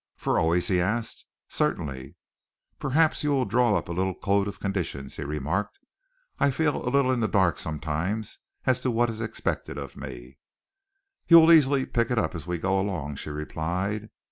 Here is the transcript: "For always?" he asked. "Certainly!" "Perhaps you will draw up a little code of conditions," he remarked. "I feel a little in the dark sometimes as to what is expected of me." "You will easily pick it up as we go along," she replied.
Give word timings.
"For 0.15 0.39
always?" 0.39 0.67
he 0.67 0.81
asked. 0.81 1.25
"Certainly!" 1.47 2.15
"Perhaps 2.79 3.23
you 3.23 3.29
will 3.29 3.45
draw 3.45 3.75
up 3.75 3.87
a 3.87 3.91
little 3.91 4.15
code 4.15 4.47
of 4.47 4.59
conditions," 4.59 5.17
he 5.17 5.23
remarked. 5.23 5.77
"I 6.39 6.49
feel 6.49 6.83
a 6.83 6.89
little 6.89 7.11
in 7.11 7.19
the 7.19 7.27
dark 7.27 7.59
sometimes 7.59 8.39
as 8.65 8.81
to 8.81 8.89
what 8.89 9.11
is 9.11 9.21
expected 9.21 9.77
of 9.77 9.95
me." 9.95 10.39
"You 11.27 11.39
will 11.39 11.51
easily 11.51 11.85
pick 11.85 12.09
it 12.09 12.17
up 12.17 12.33
as 12.33 12.47
we 12.47 12.57
go 12.57 12.79
along," 12.79 13.17
she 13.17 13.29
replied. 13.29 14.09